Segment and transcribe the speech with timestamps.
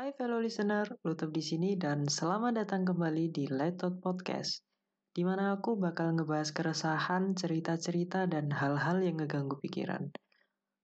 [0.00, 4.64] Hai fellow listener, Lutup di sini dan selamat datang kembali di Letot Podcast.
[5.12, 10.08] Di mana aku bakal ngebahas keresahan, cerita-cerita, dan hal-hal yang ngeganggu pikiran.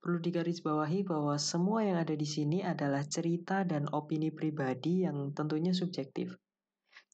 [0.05, 5.73] Perlu digarisbawahi bahwa semua yang ada di sini adalah cerita dan opini pribadi yang tentunya
[5.73, 6.37] subjektif.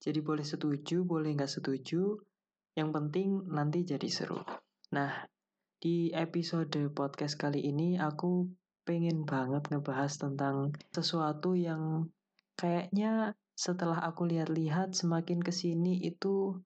[0.02, 2.18] Jadi boleh setuju, boleh nggak setuju,
[2.74, 4.42] yang penting nanti jadi seru.
[4.90, 5.22] Nah,
[5.78, 8.50] di episode podcast kali ini aku
[8.82, 12.10] pengen banget ngebahas tentang sesuatu yang
[12.58, 16.58] kayaknya setelah aku lihat-lihat semakin ke sini itu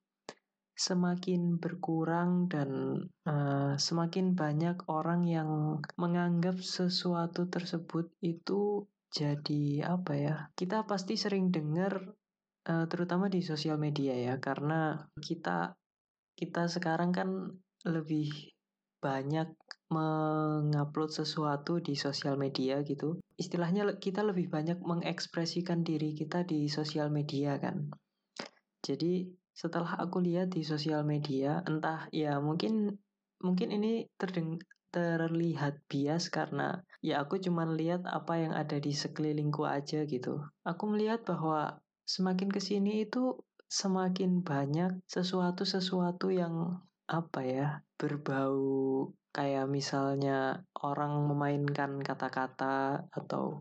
[0.76, 10.36] semakin berkurang dan uh, semakin banyak orang yang menganggap sesuatu tersebut itu jadi apa ya
[10.52, 11.96] kita pasti sering dengar
[12.68, 15.72] uh, terutama di sosial media ya karena kita
[16.36, 17.56] kita sekarang kan
[17.88, 18.28] lebih
[19.00, 19.48] banyak
[19.86, 23.22] mengupload sesuatu di sosial media gitu.
[23.38, 27.86] Istilahnya kita lebih banyak mengekspresikan diri kita di sosial media kan.
[28.82, 32.98] Jadi setelah aku lihat di sosial media, entah ya mungkin
[33.40, 34.58] mungkin ini terdeng
[34.96, 40.40] terlihat bias karena ya aku cuma lihat apa yang ada di sekelilingku aja gitu.
[40.64, 41.76] Aku melihat bahwa
[42.08, 43.36] semakin ke sini itu
[43.68, 53.60] semakin banyak sesuatu-sesuatu yang apa ya berbau kayak misalnya orang memainkan kata-kata atau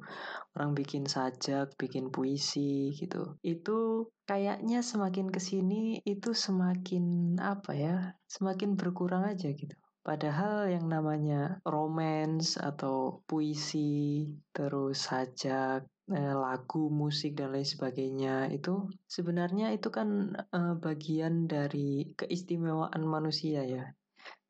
[0.56, 3.36] orang bikin sajak, bikin puisi gitu.
[3.44, 7.98] Itu kayaknya semakin ke sini itu semakin apa ya,
[8.32, 9.76] semakin berkurang aja gitu.
[10.00, 18.88] Padahal yang namanya romance atau puisi, terus sajak, eh, lagu, musik dan lain sebagainya itu
[19.10, 23.92] sebenarnya itu kan eh, bagian dari keistimewaan manusia ya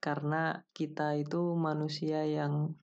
[0.06, 2.78] karena kita itu manusia yang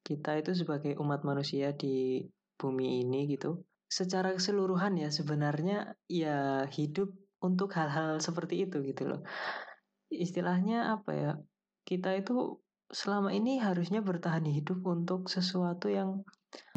[0.00, 2.24] kita itu sebagai umat manusia di
[2.56, 3.60] bumi ini gitu.
[3.84, 7.12] Secara keseluruhan ya sebenarnya ya hidup
[7.44, 9.20] untuk hal-hal seperti itu gitu loh.
[10.08, 11.32] Istilahnya apa ya
[11.84, 16.24] kita itu selama ini harusnya bertahan hidup untuk sesuatu yang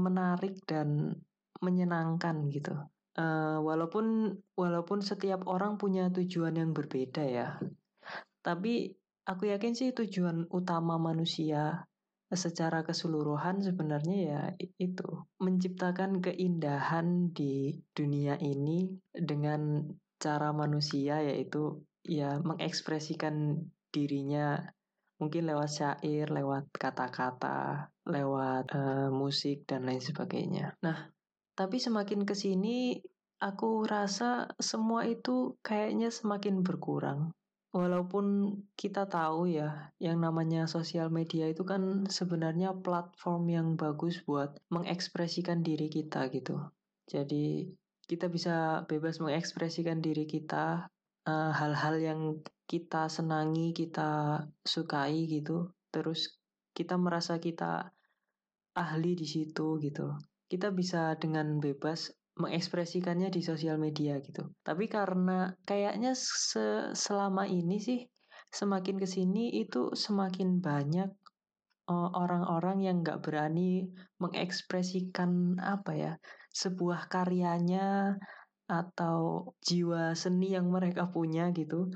[0.03, 1.15] menarik dan
[1.63, 2.75] menyenangkan gitu.
[3.17, 7.47] Uh, walaupun walaupun setiap orang punya tujuan yang berbeda ya.
[8.45, 8.93] Tapi
[9.27, 11.83] Aku yakin sih tujuan utama manusia
[12.31, 14.41] secara keseluruhan sebenarnya ya
[14.79, 19.83] itu menciptakan keindahan di dunia ini dengan
[20.19, 24.59] cara manusia yaitu ya mengekspresikan dirinya
[25.19, 30.77] mungkin lewat syair, lewat kata-kata, lewat uh, musik dan lain sebagainya.
[30.83, 31.09] Nah,
[31.57, 33.01] tapi semakin ke sini
[33.43, 37.33] aku rasa semua itu kayaknya semakin berkurang
[37.75, 44.55] walaupun kita tahu ya, yang namanya sosial media itu kan sebenarnya platform yang bagus buat
[44.71, 46.71] mengekspresikan diri kita gitu.
[47.07, 47.71] Jadi
[48.07, 50.87] kita bisa bebas mengekspresikan diri kita,
[51.27, 52.21] eh, hal-hal yang
[52.67, 55.71] kita senangi, kita sukai gitu.
[55.91, 56.39] Terus
[56.71, 57.91] kita merasa kita
[58.77, 60.13] ahli di situ gitu.
[60.47, 64.53] Kita bisa dengan bebas mengekspresikannya di sosial media gitu.
[64.61, 67.99] Tapi karena kayaknya se selama ini sih
[68.53, 71.09] semakin ke sini itu semakin banyak
[71.89, 73.89] eh, orang-orang yang nggak berani
[74.21, 76.13] mengekspresikan apa ya
[76.53, 78.17] sebuah karyanya
[78.67, 81.87] atau jiwa seni yang mereka punya gitu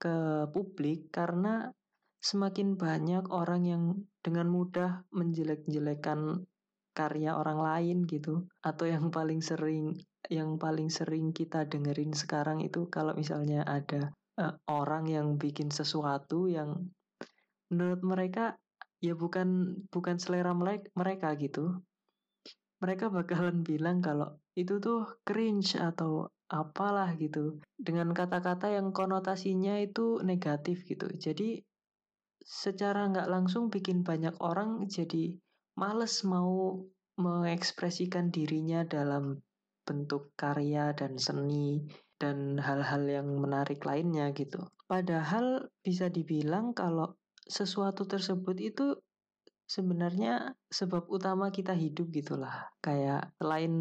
[0.00, 1.68] ke publik karena
[2.24, 3.84] semakin banyak orang yang
[4.24, 6.40] dengan mudah menjelek-jelekan
[6.94, 8.46] karya orang lain gitu.
[8.62, 9.98] Atau yang paling sering
[10.32, 16.48] yang paling sering kita dengerin sekarang itu kalau misalnya ada uh, orang yang bikin sesuatu
[16.48, 16.88] yang
[17.68, 18.56] menurut mereka
[19.04, 20.56] ya bukan bukan selera
[20.96, 21.84] mereka gitu.
[22.80, 27.60] Mereka bakalan bilang kalau itu tuh cringe atau apalah gitu.
[27.76, 31.08] Dengan kata-kata yang konotasinya itu negatif gitu.
[31.12, 31.60] Jadi
[32.44, 35.32] secara nggak langsung bikin banyak orang jadi
[35.74, 36.82] males mau
[37.14, 39.38] mengekspresikan dirinya dalam
[39.84, 41.84] bentuk karya dan seni
[42.16, 44.64] dan hal-hal yang menarik lainnya gitu.
[44.88, 47.14] Padahal bisa dibilang kalau
[47.44, 48.96] sesuatu tersebut itu
[49.68, 52.72] sebenarnya sebab utama kita hidup gitulah.
[52.80, 53.74] Kayak selain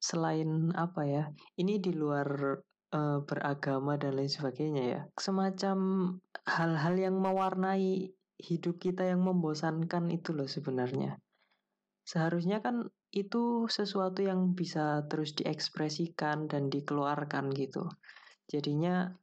[0.00, 1.24] selain apa ya?
[1.60, 2.60] Ini di luar
[2.94, 5.00] uh, beragama dan lain sebagainya ya.
[5.20, 5.78] Semacam
[6.48, 11.20] hal-hal yang mewarnai hidup kita yang membosankan itu loh sebenarnya.
[12.10, 17.86] Seharusnya kan itu sesuatu yang bisa terus diekspresikan dan dikeluarkan gitu.
[18.50, 19.14] Jadinya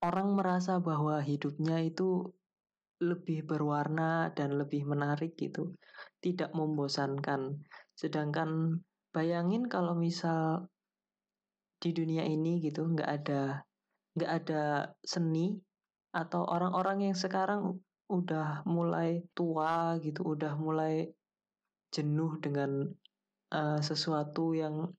[0.00, 2.32] orang merasa bahwa hidupnya itu
[3.04, 5.76] lebih berwarna dan lebih menarik gitu.
[6.24, 7.60] Tidak membosankan.
[7.92, 8.80] Sedangkan
[9.12, 10.72] bayangin kalau misal
[11.76, 13.68] di dunia ini gitu nggak ada
[14.16, 14.62] nggak ada
[15.04, 15.60] seni
[16.14, 21.10] atau orang-orang yang sekarang udah mulai tua gitu udah mulai
[21.92, 22.88] jenuh dengan
[23.52, 24.90] uh, sesuatu yang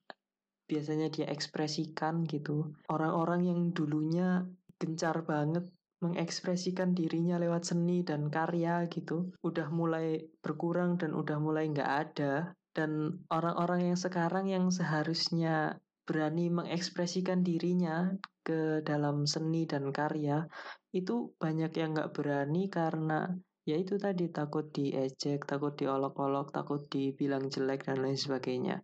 [0.69, 2.71] biasanya dia ekspresikan gitu.
[2.87, 4.45] Orang-orang yang dulunya
[4.79, 5.67] gencar banget
[6.03, 12.53] mengekspresikan dirinya lewat seni dan karya gitu udah mulai berkurang dan udah mulai nggak ada.
[12.73, 18.11] Dan orang-orang yang sekarang yang seharusnya berani mengekspresikan dirinya
[18.43, 20.43] ke dalam seni dan karya
[20.91, 23.31] itu banyak yang nggak berani karena
[23.63, 28.83] ya itu tadi takut diejek, takut diolok-olok, takut dibilang jelek dan lain sebagainya.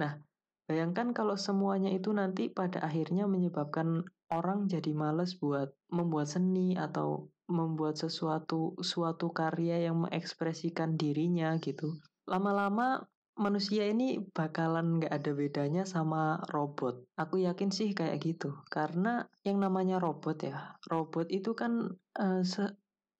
[0.00, 0.16] Nah,
[0.64, 7.28] bayangkan kalau semuanya itu nanti pada akhirnya menyebabkan orang jadi males buat membuat seni atau
[7.52, 12.00] membuat sesuatu suatu karya yang mengekspresikan dirinya gitu.
[12.24, 13.04] Lama-lama
[13.36, 17.04] manusia ini bakalan nggak ada bedanya sama robot.
[17.16, 18.56] Aku yakin sih kayak gitu.
[18.68, 22.42] Karena yang namanya robot ya, robot itu kan uh,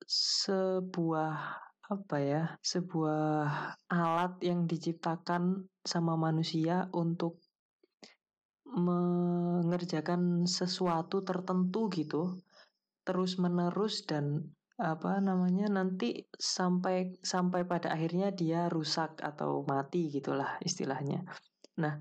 [0.06, 1.34] sebuah
[1.92, 3.46] apa ya, sebuah
[3.90, 7.42] alat yang diciptakan sama manusia untuk
[8.72, 12.40] mengerjakan sesuatu tertentu gitu
[13.04, 20.56] terus menerus dan apa namanya nanti sampai sampai pada akhirnya dia rusak atau mati gitulah
[20.64, 21.22] istilahnya.
[21.78, 22.00] Nah,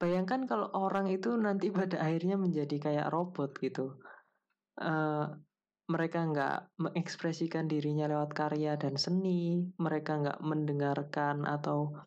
[0.00, 4.00] bayangkan kalau orang itu nanti pada akhirnya menjadi kayak robot gitu.
[4.80, 5.28] Uh,
[5.90, 11.98] mereka nggak mengekspresikan dirinya lewat karya dan seni, mereka nggak mendengarkan atau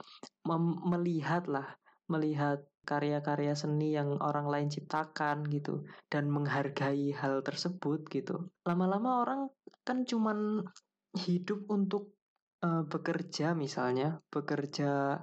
[0.88, 1.68] melihat lah,
[2.08, 8.54] melihat karya-karya seni yang orang lain ciptakan gitu dan menghargai hal tersebut gitu.
[8.64, 9.42] Lama-lama orang
[9.82, 10.62] kan cuman
[11.18, 12.14] hidup untuk
[12.62, 15.20] uh, bekerja misalnya, bekerja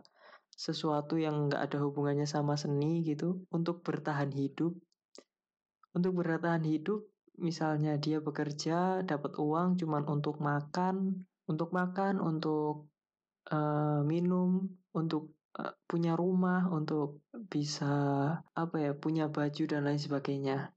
[0.52, 4.76] sesuatu yang nggak ada hubungannya sama seni gitu untuk bertahan hidup.
[5.92, 12.92] Untuk bertahan hidup misalnya dia bekerja dapat uang cuman untuk makan, untuk makan, untuk
[13.50, 17.94] uh, minum, untuk uh, punya rumah, untuk bisa
[18.52, 20.72] apa ya, punya baju dan lain sebagainya.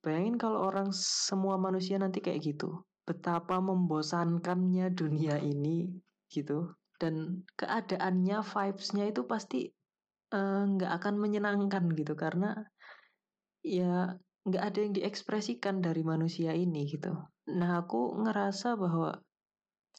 [0.00, 2.82] Bayangin kalau orang semua manusia nanti kayak gitu.
[3.04, 5.90] Betapa membosankannya dunia ini
[6.28, 6.72] gitu.
[6.98, 9.70] Dan keadaannya, vibes-nya itu pasti
[10.34, 12.58] eh, nggak uh, akan menyenangkan gitu karena
[13.62, 14.18] ya
[14.48, 17.12] nggak ada yang diekspresikan dari manusia ini gitu.
[17.52, 19.20] Nah aku ngerasa bahwa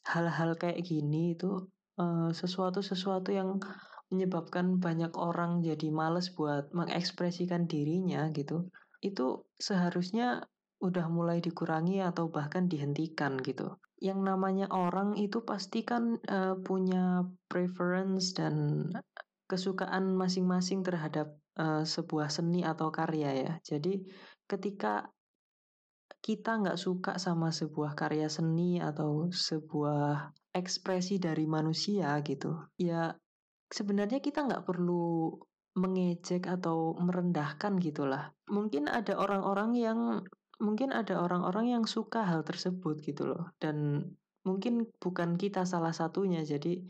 [0.10, 1.70] hal-hal kayak gini itu
[2.02, 3.62] uh, sesuatu-sesuatu yang
[4.10, 8.74] menyebabkan banyak orang jadi males buat mengekspresikan dirinya gitu,
[9.06, 10.50] itu seharusnya
[10.82, 13.78] udah mulai dikurangi atau bahkan dihentikan gitu.
[14.00, 18.88] Yang namanya orang itu pasti kan uh, punya preference dan
[19.46, 23.54] kesukaan masing-masing terhadap uh, sebuah seni atau karya ya.
[23.62, 24.08] Jadi
[24.50, 25.06] ketika
[26.20, 33.14] kita nggak suka sama sebuah karya seni atau sebuah ekspresi dari manusia gitu, ya
[33.70, 35.38] sebenarnya kita nggak perlu
[35.78, 38.34] mengejek atau merendahkan gitulah.
[38.50, 40.00] Mungkin ada orang-orang yang
[40.60, 44.04] mungkin ada orang-orang yang suka hal tersebut gitu loh dan
[44.44, 46.84] mungkin bukan kita salah satunya jadi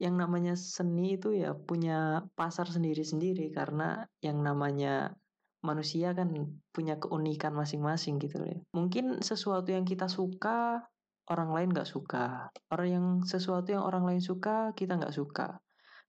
[0.00, 5.14] yang namanya seni itu ya punya pasar sendiri-sendiri karena yang namanya
[5.62, 6.28] manusia kan
[6.74, 8.50] punya keunikan masing-masing gitu loh.
[8.50, 8.58] Ya.
[8.74, 10.82] Mungkin sesuatu yang kita suka
[11.30, 12.50] orang lain nggak suka.
[12.68, 15.62] Orang yang sesuatu yang orang lain suka kita nggak suka.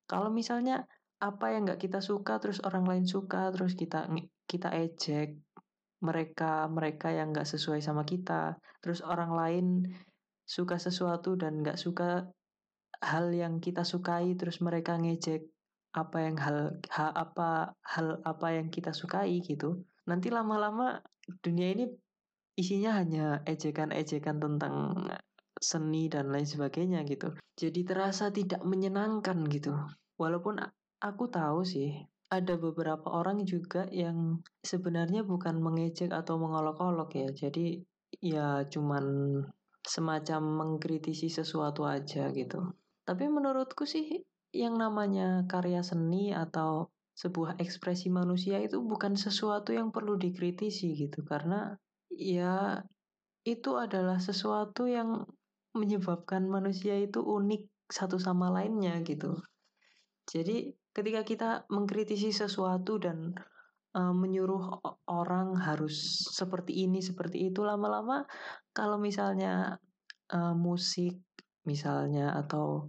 [0.09, 0.89] Kalau misalnya
[1.23, 4.11] apa yang nggak kita suka terus orang lain suka terus kita
[4.43, 5.39] kita ejek
[6.03, 9.65] mereka mereka yang nggak sesuai sama kita terus orang lain
[10.43, 12.27] suka sesuatu dan nggak suka
[12.99, 15.47] hal yang kita sukai terus mereka ngejek
[15.93, 16.57] apa yang hal
[16.89, 20.99] ha, apa hal apa yang kita sukai gitu nanti lama-lama
[21.45, 21.85] dunia ini
[22.53, 24.93] isinya hanya ejekan-ejekan tentang
[25.63, 27.33] seni dan lain sebagainya gitu.
[27.55, 29.73] Jadi terasa tidak menyenangkan gitu.
[30.19, 30.59] Walaupun
[30.99, 31.95] aku tahu sih
[32.29, 37.29] ada beberapa orang juga yang sebenarnya bukan mengejek atau mengolok-olok ya.
[37.31, 37.79] Jadi
[38.21, 39.05] ya cuman
[39.83, 42.75] semacam mengkritisi sesuatu aja gitu.
[43.03, 44.21] Tapi menurutku sih
[44.53, 51.25] yang namanya karya seni atau sebuah ekspresi manusia itu bukan sesuatu yang perlu dikritisi gitu
[51.25, 51.77] karena
[52.09, 52.81] ya
[53.45, 55.25] itu adalah sesuatu yang
[55.73, 59.41] menyebabkan manusia itu unik satu sama lainnya gitu.
[60.29, 63.35] Jadi ketika kita mengkritisi sesuatu dan
[63.97, 64.79] uh, menyuruh
[65.09, 68.23] orang harus seperti ini seperti itu lama-lama
[68.71, 69.81] kalau misalnya
[70.31, 71.19] uh, musik
[71.65, 72.87] misalnya atau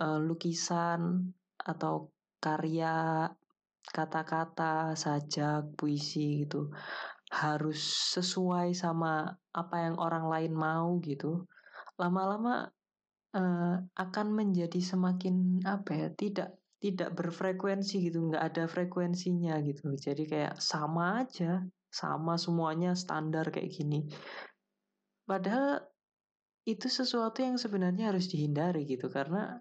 [0.00, 1.30] uh, lukisan
[1.60, 2.08] atau
[2.40, 3.28] karya
[3.84, 6.72] kata-kata, sajak, puisi gitu
[7.30, 11.46] harus sesuai sama apa yang orang lain mau gitu.
[11.94, 12.66] Lama-lama
[13.38, 16.08] uh, akan menjadi semakin apa ya?
[16.10, 16.48] Tidak
[16.80, 19.94] tidak berfrekuensi gitu, nggak ada frekuensinya gitu.
[19.94, 24.10] Jadi kayak sama aja, sama semuanya standar kayak gini.
[25.22, 25.86] Padahal
[26.66, 29.60] itu sesuatu yang sebenarnya harus dihindari gitu karena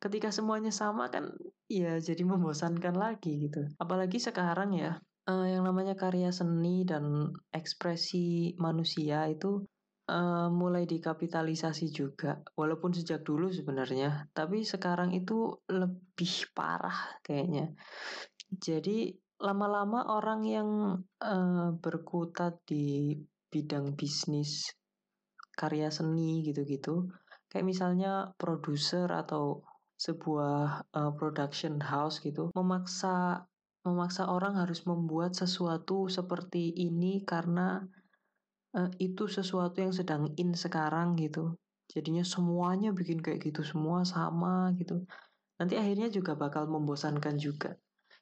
[0.00, 1.30] ketika semuanya sama kan
[1.68, 3.68] ya jadi membosankan lagi gitu.
[3.76, 9.62] Apalagi sekarang ya uh, yang namanya karya seni dan ekspresi manusia itu
[10.08, 12.40] uh, mulai dikapitalisasi juga.
[12.56, 17.76] Walaupun sejak dulu sebenarnya, tapi sekarang itu lebih parah kayaknya.
[18.50, 20.68] Jadi lama-lama orang yang
[21.22, 23.16] uh, berkutat di
[23.50, 24.72] bidang bisnis
[25.56, 27.08] karya seni gitu-gitu,
[27.52, 29.60] kayak misalnya produser atau
[30.00, 33.44] sebuah uh, production house gitu memaksa
[33.84, 37.84] memaksa orang harus membuat sesuatu seperti ini karena
[38.76, 41.56] uh, itu sesuatu yang sedang in sekarang gitu.
[41.90, 45.02] Jadinya semuanya bikin kayak gitu semua sama gitu.
[45.58, 47.74] Nanti akhirnya juga bakal membosankan juga.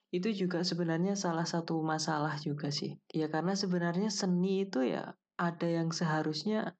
[0.08, 2.96] Itu juga sebenarnya salah satu masalah juga sih.
[3.12, 6.72] Ya karena sebenarnya seni itu ya ada yang seharusnya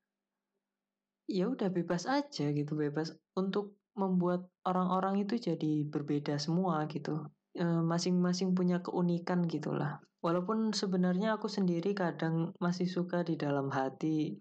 [1.28, 7.26] ya udah bebas aja gitu, bebas untuk membuat orang-orang itu jadi berbeda semua gitu.
[7.58, 9.98] Eh, masing-masing punya keunikan gitulah.
[10.22, 14.38] Walaupun sebenarnya aku sendiri kadang masih suka di dalam hati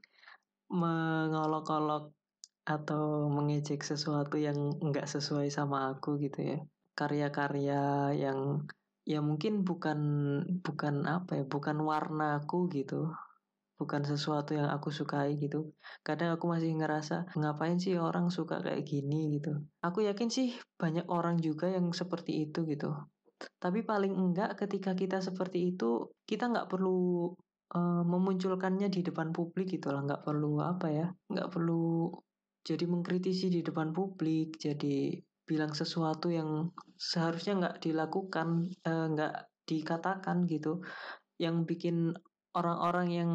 [0.69, 2.13] mengolok-olok
[2.67, 6.57] atau mengejek sesuatu yang enggak sesuai sama aku gitu ya.
[6.93, 8.69] Karya-karya yang
[9.07, 9.99] ya mungkin bukan
[10.61, 13.13] bukan apa ya, bukan warnaku gitu
[13.77, 15.72] bukan sesuatu yang aku sukai gitu.
[16.01, 19.62] Kadang aku masih ngerasa ngapain sih orang suka kayak gini gitu.
[19.86, 22.89] Aku yakin sih banyak orang juga yang seperti itu gitu.
[23.62, 27.31] Tapi paling enggak ketika kita seperti itu kita nggak perlu
[27.77, 30.01] uh, memunculkannya di depan publik gitu lah.
[30.01, 32.10] Nggak perlu apa ya, nggak perlu
[32.65, 34.57] jadi mengkritisi di depan publik.
[34.57, 39.07] Jadi bilang sesuatu yang seharusnya nggak dilakukan, uh,
[39.69, 40.81] dikatakan gitu.
[41.38, 41.98] Yang bikin
[42.57, 43.31] orang-orang yang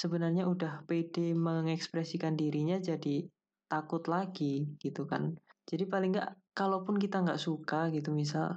[0.00, 3.20] sebenarnya udah pede mengekspresikan dirinya jadi
[3.68, 5.36] takut lagi gitu kan.
[5.68, 8.56] Jadi paling nggak kalaupun kita nggak suka gitu misal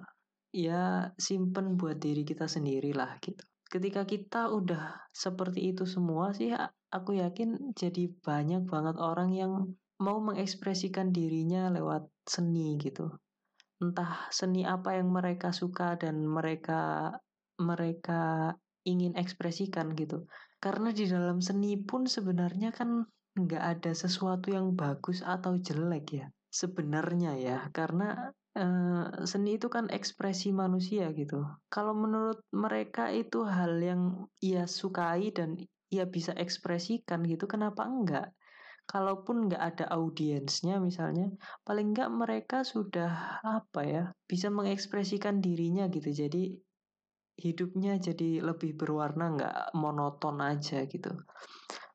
[0.55, 3.43] ya simpen buat diri kita sendiri lah gitu.
[3.67, 6.55] Ketika kita udah seperti itu semua sih
[6.93, 9.51] aku yakin jadi banyak banget orang yang
[9.99, 13.09] mau mengekspresikan dirinya lewat seni gitu.
[13.81, 17.11] Entah seni apa yang mereka suka dan mereka
[17.57, 18.53] mereka
[18.85, 20.29] ingin ekspresikan gitu.
[20.63, 23.03] Karena di dalam seni pun sebenarnya kan
[23.35, 26.27] nggak ada sesuatu yang bagus atau jelek ya.
[26.47, 31.43] Sebenarnya ya, karena uh, seni itu kan ekspresi manusia gitu.
[31.67, 35.59] Kalau menurut mereka itu hal yang ia sukai dan
[35.91, 38.31] ia bisa ekspresikan gitu, kenapa enggak?
[38.87, 41.27] Kalaupun nggak ada audiensnya misalnya,
[41.67, 46.07] paling nggak mereka sudah apa ya, bisa mengekspresikan dirinya gitu.
[46.13, 46.55] Jadi
[47.37, 51.11] hidupnya jadi lebih berwarna nggak monoton aja gitu.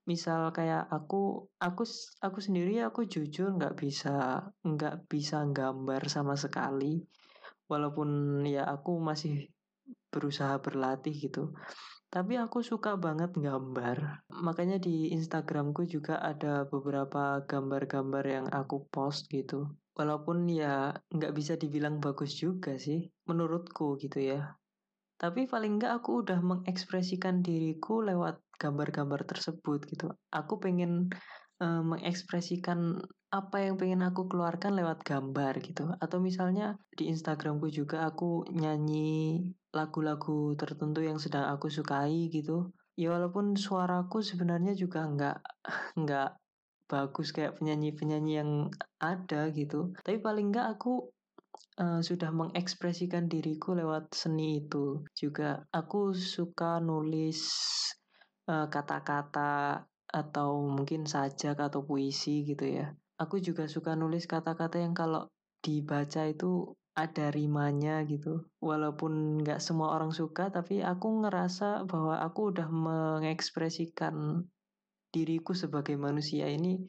[0.09, 1.85] Misal kayak aku aku
[2.25, 7.04] aku sendiri aku jujur nggak bisa nggak bisa gambar sama sekali.
[7.68, 9.52] Walaupun ya aku masih
[10.09, 11.52] berusaha berlatih gitu.
[12.09, 14.25] Tapi aku suka banget gambar.
[14.33, 19.76] Makanya di Instagramku juga ada beberapa gambar-gambar yang aku post gitu.
[19.92, 24.57] Walaupun ya nggak bisa dibilang bagus juga sih menurutku gitu ya
[25.18, 30.14] tapi paling enggak aku udah mengekspresikan diriku lewat gambar-gambar tersebut gitu.
[30.30, 31.10] Aku pengen
[31.58, 35.90] uh, mengekspresikan apa yang pengen aku keluarkan lewat gambar gitu.
[35.98, 39.42] Atau misalnya di Instagramku juga aku nyanyi
[39.75, 42.70] lagu-lagu tertentu yang sedang aku sukai gitu.
[42.94, 45.38] Ya walaupun suaraku sebenarnya juga nggak
[46.02, 46.30] nggak
[46.88, 48.70] bagus kayak penyanyi-penyanyi yang
[49.02, 49.92] ada gitu.
[49.98, 51.10] Tapi paling enggak aku
[51.78, 55.06] uh, sudah mengekspresikan diriku lewat seni itu.
[55.14, 57.40] Juga aku suka nulis
[58.48, 62.90] eh, kata-kata atau mungkin sajak atau puisi gitu ya.
[63.20, 65.28] Aku juga suka nulis kata-kata yang kalau
[65.60, 68.48] dibaca itu ada rimanya gitu.
[68.58, 74.42] Walaupun nggak semua orang suka, tapi aku ngerasa bahwa aku udah mengekspresikan
[75.14, 76.88] diriku sebagai manusia ini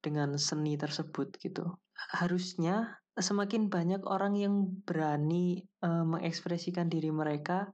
[0.00, 1.76] dengan seni tersebut gitu.
[2.16, 7.72] Harusnya semakin banyak orang yang berani uh, mengekspresikan diri mereka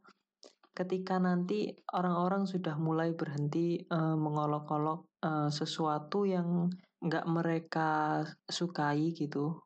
[0.76, 6.68] ketika nanti orang-orang sudah mulai berhenti uh, mengolok-olok uh, sesuatu yang
[7.00, 9.56] nggak mereka sukai gitu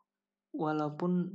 [0.55, 1.35] walaupun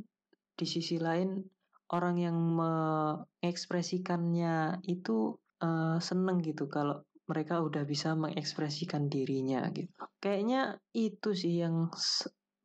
[0.56, 1.44] di sisi lain
[1.92, 9.90] orang yang mengekspresikannya itu uh, seneng gitu kalau mereka udah bisa mengekspresikan dirinya gitu.
[10.22, 11.90] Kayaknya itu sih yang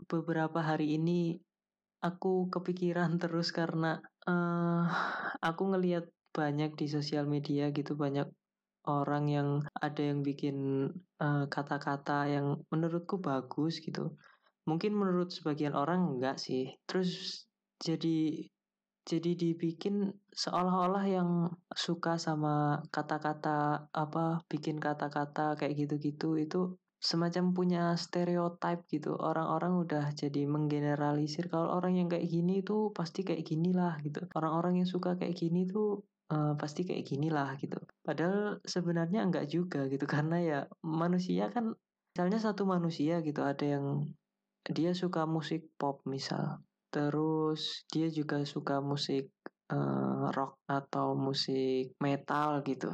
[0.05, 1.41] beberapa hari ini
[2.01, 4.85] aku kepikiran terus karena uh,
[5.41, 8.29] aku ngelihat banyak di sosial media gitu banyak
[8.89, 10.89] orang yang ada yang bikin
[11.21, 14.17] eh, kata-kata uh, yang menurutku bagus gitu.
[14.65, 16.73] Mungkin menurut sebagian orang enggak sih.
[16.89, 17.45] Terus
[17.77, 18.49] jadi
[19.05, 21.31] jadi dibikin seolah-olah yang
[21.73, 26.61] suka sama kata-kata apa bikin kata-kata kayak gitu-gitu itu
[27.01, 29.17] semacam punya stereotype gitu.
[29.17, 34.29] Orang-orang udah jadi menggeneralisir kalau orang yang kayak gini tuh pasti kayak gini lah gitu.
[34.37, 37.81] Orang-orang yang suka kayak gini tuh uh, pasti kayak gini lah gitu.
[38.05, 41.73] Padahal sebenarnya enggak juga gitu karena ya manusia kan
[42.13, 44.05] misalnya satu manusia gitu ada yang
[44.69, 46.61] dia suka musik pop misal.
[46.93, 49.33] Terus dia juga suka musik
[49.73, 52.93] uh, rock atau musik metal gitu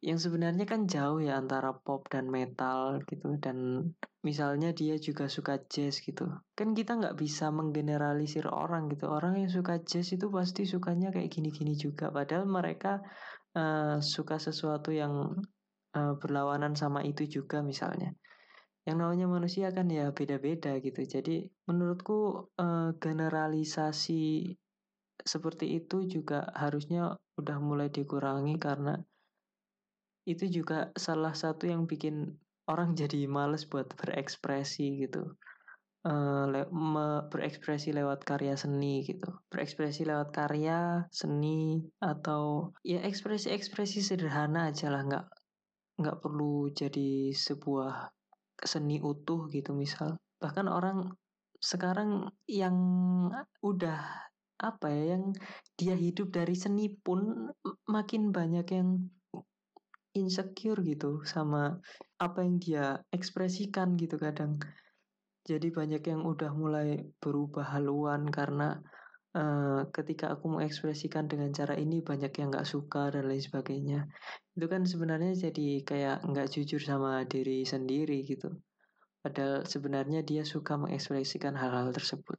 [0.00, 3.84] yang sebenarnya kan jauh ya antara pop dan metal gitu dan
[4.24, 6.24] misalnya dia juga suka jazz gitu.
[6.56, 9.12] Kan kita nggak bisa menggeneralisir orang gitu.
[9.12, 12.08] Orang yang suka jazz itu pasti sukanya kayak gini-gini juga.
[12.08, 13.04] Padahal mereka
[13.52, 15.36] uh, suka sesuatu yang
[15.92, 18.16] uh, berlawanan sama itu juga misalnya.
[18.88, 21.04] Yang namanya manusia kan ya beda-beda gitu.
[21.04, 24.56] Jadi menurutku uh, generalisasi
[25.20, 28.96] seperti itu juga harusnya udah mulai dikurangi karena
[30.28, 32.36] itu juga salah satu yang bikin
[32.68, 35.34] orang jadi males buat berekspresi gitu.
[36.00, 39.28] Uh, le me berekspresi lewat karya seni gitu.
[39.52, 45.04] Berekspresi lewat karya seni atau ya ekspresi-ekspresi sederhana aja lah.
[45.04, 45.26] Nggak
[46.00, 48.08] nggak perlu jadi sebuah
[48.64, 50.16] seni utuh gitu misal.
[50.40, 51.12] Bahkan orang
[51.60, 52.76] sekarang yang
[53.60, 54.00] udah
[54.60, 55.32] apa ya yang
[55.76, 57.52] dia hidup dari seni pun
[57.88, 59.08] makin banyak yang
[60.14, 61.78] insecure gitu sama
[62.18, 64.58] apa yang dia ekspresikan gitu kadang.
[65.46, 68.76] Jadi banyak yang udah mulai berubah haluan karena
[69.34, 74.00] uh, ketika aku mengekspresikan dengan cara ini banyak yang nggak suka dan lain sebagainya.
[74.54, 78.52] Itu kan sebenarnya jadi kayak nggak jujur sama diri sendiri gitu.
[79.20, 82.36] Padahal sebenarnya dia suka mengekspresikan hal-hal tersebut.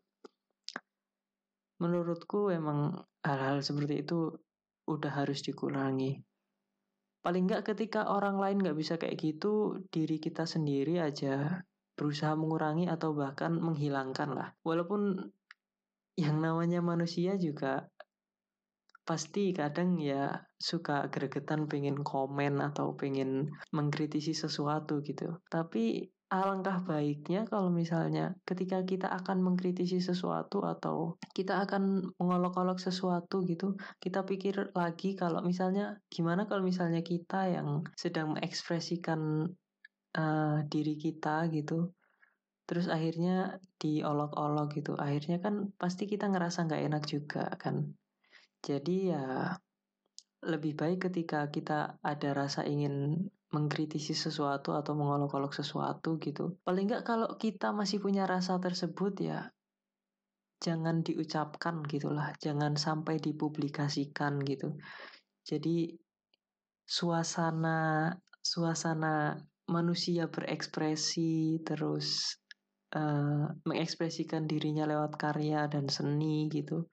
[1.81, 4.29] Menurutku emang hal-hal seperti itu
[4.85, 6.21] udah harus dikurangi
[7.21, 11.61] paling nggak ketika orang lain nggak bisa kayak gitu diri kita sendiri aja
[11.93, 14.49] berusaha mengurangi atau bahkan menghilangkan lah.
[14.65, 15.21] Walaupun
[16.17, 17.85] yang namanya manusia juga
[19.01, 25.41] pasti kadang ya suka gregetan pengen komen atau pengen mengkritisi sesuatu gitu.
[25.45, 33.43] Tapi alangkah baiknya kalau misalnya ketika kita akan mengkritisi sesuatu atau kita akan mengolok-olok sesuatu
[33.43, 39.51] gitu, kita pikir lagi kalau misalnya gimana kalau misalnya kita yang sedang mengekspresikan
[40.15, 41.91] uh, diri kita gitu,
[42.63, 47.91] terus akhirnya diolok-olok gitu, akhirnya kan pasti kita ngerasa nggak enak juga kan.
[48.63, 49.51] Jadi ya
[50.47, 56.59] lebih baik ketika kita ada rasa ingin mengkritisi sesuatu atau mengolok-olok sesuatu gitu.
[56.63, 59.51] Paling nggak kalau kita masih punya rasa tersebut ya
[60.61, 64.77] jangan diucapkan gitulah, jangan sampai dipublikasikan gitu.
[65.41, 65.89] Jadi
[66.85, 68.11] suasana
[68.41, 69.37] suasana
[69.69, 72.37] manusia berekspresi terus
[72.95, 76.91] uh, mengekspresikan dirinya lewat karya dan seni gitu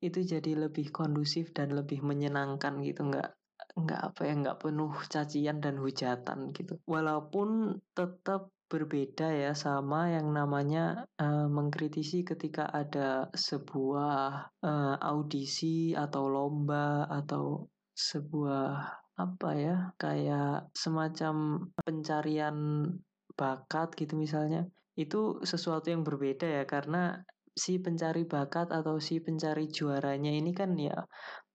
[0.00, 3.32] itu jadi lebih kondusif dan lebih menyenangkan gitu nggak
[3.74, 6.78] nggak apa ya nggak penuh cacian dan hujatan gitu.
[6.86, 16.26] Walaupun tetap berbeda ya sama yang namanya uh, mengkritisi ketika ada sebuah uh, audisi atau
[16.26, 22.90] lomba atau sebuah apa ya kayak semacam pencarian
[23.38, 24.66] bakat gitu misalnya
[24.98, 26.64] itu sesuatu yang berbeda ya.
[26.66, 27.18] Karena
[27.54, 31.06] si pencari bakat atau si pencari juaranya ini kan ya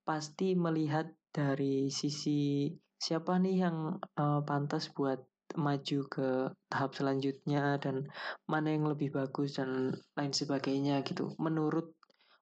[0.04, 5.24] pasti melihat dari sisi siapa nih yang uh, pantas buat
[5.58, 6.28] maju ke
[6.70, 8.06] tahap selanjutnya dan
[8.46, 11.96] mana yang lebih bagus dan lain sebagainya gitu menurut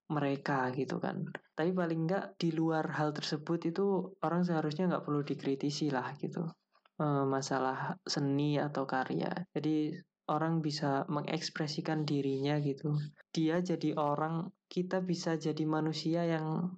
[0.08, 1.24] mereka gitu kan.
[1.56, 6.48] Tapi paling enggak di luar hal tersebut itu orang seharusnya nggak perlu dikritisi lah gitu
[6.98, 9.30] uh, masalah seni atau karya.
[9.54, 9.94] Jadi
[10.28, 12.92] orang bisa mengekspresikan dirinya gitu.
[13.32, 16.76] Dia jadi orang kita bisa jadi manusia yang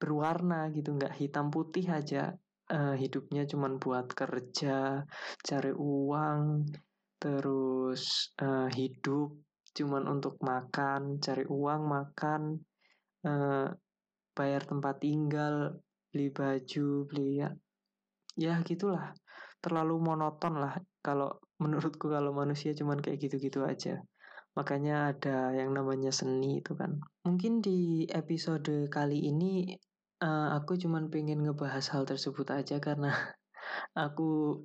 [0.00, 2.32] berwarna gitu nggak hitam putih aja
[2.72, 5.04] uh, hidupnya cuma buat kerja
[5.44, 6.72] cari uang
[7.20, 9.36] terus uh, hidup
[9.74, 12.58] cuman untuk makan, cari uang, makan,
[13.26, 13.68] uh,
[14.34, 15.78] bayar tempat tinggal,
[16.10, 17.50] beli baju, beli ya,
[18.34, 19.14] ya gitulah.
[19.60, 24.00] Terlalu monoton lah kalau menurutku kalau manusia cuman kayak gitu-gitu aja.
[24.58, 26.98] Makanya ada yang namanya seni itu kan.
[27.22, 29.78] Mungkin di episode kali ini
[30.20, 33.12] uh, aku cuman pengen ngebahas hal tersebut aja karena
[34.06, 34.60] aku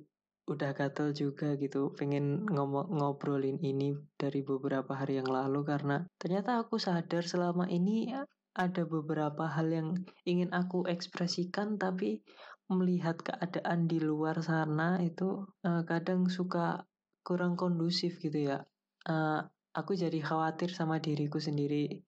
[0.46, 6.62] udah gatel juga gitu pengen ngomong ngobrolin ini dari beberapa hari yang lalu karena ternyata
[6.62, 8.14] aku sadar selama ini
[8.54, 9.88] ada beberapa hal yang
[10.22, 12.22] ingin aku ekspresikan tapi
[12.70, 16.86] melihat keadaan di luar sana itu uh, kadang suka
[17.22, 18.62] kurang kondusif gitu ya.
[19.06, 19.44] Uh,
[19.76, 22.02] aku jadi khawatir sama diriku sendiri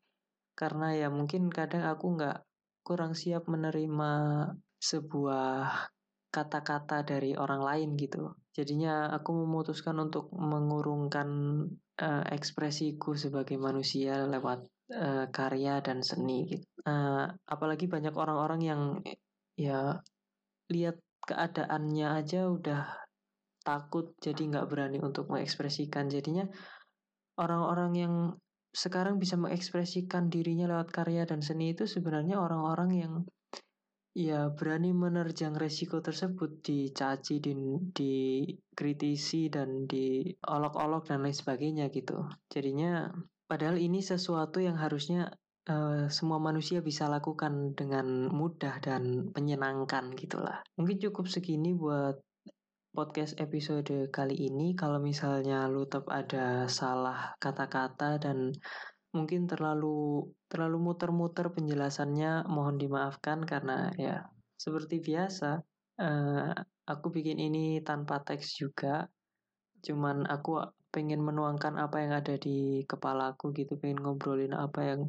[0.59, 2.48] karena ya mungkin kadang aku nggak
[2.88, 4.12] kurang siap menerima
[4.81, 5.68] sebuah
[6.33, 8.33] kata-kata dari orang lain gitu.
[8.57, 11.29] Jadinya aku memutuskan untuk mengurungkan
[12.01, 14.64] uh, ekspresiku sebagai manusia lewat
[14.96, 16.48] uh, karya dan seni.
[16.48, 16.64] Gitu.
[16.88, 18.83] Uh, apalagi banyak orang-orang yang
[19.61, 20.01] ya
[20.72, 20.96] lihat
[21.29, 22.88] keadaannya aja udah
[23.61, 26.09] takut jadi nggak berani untuk mengekspresikan.
[26.09, 26.48] Jadinya
[27.37, 28.14] orang-orang yang
[28.79, 33.12] sekarang bisa mengekspresikan dirinya lewat karya dan seni itu sebenarnya orang-orang yang
[34.14, 37.55] ya berani menerjang resiko tersebut dicaci, di,
[37.91, 42.31] dikritisi dan diolok-olok dan lain sebagainya gitu.
[42.47, 43.11] Jadinya
[43.51, 45.35] padahal ini sesuatu yang harusnya
[45.67, 50.62] uh, semua manusia bisa lakukan dengan mudah dan menyenangkan gitulah.
[50.79, 52.19] Mungkin cukup segini buat
[52.92, 54.72] podcast episode kali ini.
[54.72, 58.53] Kalau misalnya lu tetap ada salah kata-kata dan
[59.12, 64.29] mungkin terlalu terlalu muter-muter penjelasannya mohon dimaafkan karena ya
[64.61, 65.64] seperti biasa
[66.03, 66.53] uh,
[66.85, 69.09] aku bikin ini tanpa teks juga
[69.81, 70.61] cuman aku
[70.92, 75.01] pengen menuangkan apa yang ada di kepalaku gitu pengen ngobrolin apa yang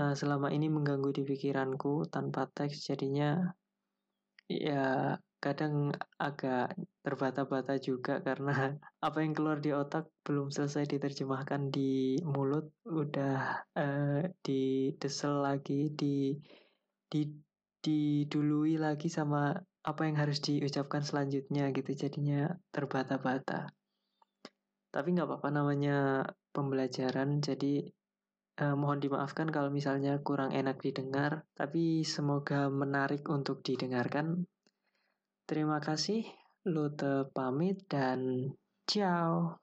[0.00, 3.54] uh, selama ini mengganggu di pikiranku tanpa teks jadinya
[4.50, 6.72] ya kadang agak
[7.04, 8.72] terbata-bata juga karena
[9.06, 16.32] apa yang keluar di otak belum selesai diterjemahkan di mulut udah uh, didesel lagi di
[17.12, 17.22] di
[17.84, 19.52] didului lagi sama
[19.84, 23.68] apa yang harus diucapkan selanjutnya gitu jadinya terbata-bata.
[24.88, 26.24] Tapi nggak apa-apa namanya
[26.56, 27.84] pembelajaran jadi
[28.64, 34.46] uh, mohon dimaafkan kalau misalnya kurang enak didengar tapi semoga menarik untuk didengarkan
[35.44, 36.24] Terima kasih,
[36.64, 38.48] Lute pamit dan
[38.88, 39.60] ciao.